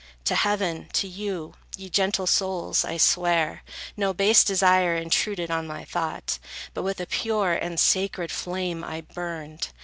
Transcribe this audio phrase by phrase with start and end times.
[0.25, 3.61] To heaven, to you, ye gentle souls, I swear,
[3.95, 6.39] No base desire intruded on my thought;
[6.73, 9.67] But with a pure and sacred flame I burned.